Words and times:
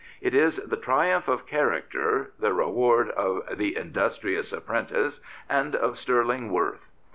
It 0.19 0.33
is 0.33 0.55
the 0.57 0.77
triumph 0.77 1.27
of 1.27 1.45
character, 1.45 2.31
the 2.39 2.53
reward 2.53 3.11
of 3.11 3.43
the 3.59 3.77
industrious 3.77 4.51
apprentice" 4.51 5.19
and 5.47 5.75
of 5.75 5.95
sterling 5.95 6.51
worth. 6.51 6.89